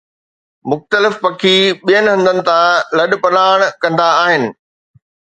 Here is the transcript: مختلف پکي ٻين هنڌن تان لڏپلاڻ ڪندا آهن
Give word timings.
مختلف 0.69 1.13
پکي 1.23 1.55
ٻين 1.85 2.05
هنڌن 2.13 2.37
تان 2.47 2.65
لڏپلاڻ 2.97 3.57
ڪندا 3.81 4.09
آهن 4.23 4.43